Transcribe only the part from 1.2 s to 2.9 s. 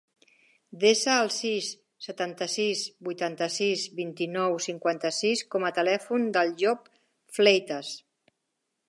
el sis, setanta-sis,